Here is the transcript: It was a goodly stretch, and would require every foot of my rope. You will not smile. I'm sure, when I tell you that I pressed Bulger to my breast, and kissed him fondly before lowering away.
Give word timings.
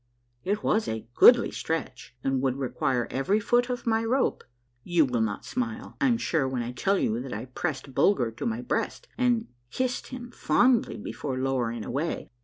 It 0.43 0.63
was 0.63 0.87
a 0.87 1.07
goodly 1.13 1.51
stretch, 1.51 2.15
and 2.23 2.41
would 2.41 2.57
require 2.57 3.05
every 3.11 3.39
foot 3.39 3.69
of 3.69 3.85
my 3.85 4.03
rope. 4.03 4.43
You 4.83 5.05
will 5.05 5.21
not 5.21 5.45
smile. 5.45 5.95
I'm 6.01 6.17
sure, 6.17 6.47
when 6.47 6.63
I 6.63 6.71
tell 6.71 6.97
you 6.97 7.19
that 7.19 7.33
I 7.33 7.45
pressed 7.45 7.93
Bulger 7.93 8.31
to 8.31 8.47
my 8.47 8.63
breast, 8.63 9.07
and 9.15 9.47
kissed 9.69 10.07
him 10.07 10.31
fondly 10.31 10.97
before 10.97 11.37
lowering 11.37 11.85
away. 11.85 12.31